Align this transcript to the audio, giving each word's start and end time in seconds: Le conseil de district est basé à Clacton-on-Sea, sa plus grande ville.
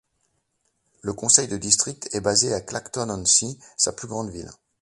Le 1.03 1.13
conseil 1.13 1.47
de 1.47 1.57
district 1.57 2.09
est 2.13 2.21
basé 2.21 2.55
à 2.55 2.61
Clacton-on-Sea, 2.61 3.59
sa 3.77 3.93
plus 3.93 4.07
grande 4.07 4.31
ville. 4.31 4.49